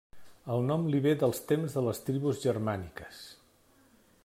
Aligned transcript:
El 0.53 0.63
nom 0.69 0.85
li 0.93 1.01
ve 1.07 1.11
dels 1.23 1.43
temps 1.51 1.77
de 1.79 1.83
les 1.89 2.01
tribus 2.07 2.41
germàniques. 2.47 3.21